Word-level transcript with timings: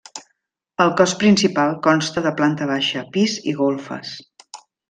El 0.85 0.93
cos 1.01 1.13
principal 1.25 1.75
consta 1.89 2.25
de 2.29 2.33
planta 2.41 2.71
baixa, 2.73 3.07
pis 3.19 3.39
i 3.53 3.57
golfes. 3.65 4.19